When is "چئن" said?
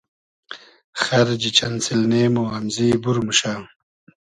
1.57-1.73